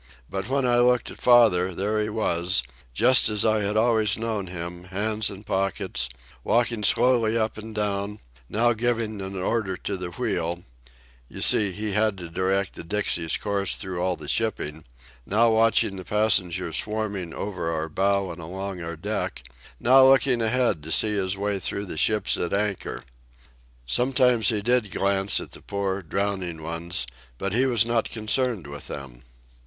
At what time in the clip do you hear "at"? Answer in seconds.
1.11-1.19, 22.37-22.53, 25.39-25.51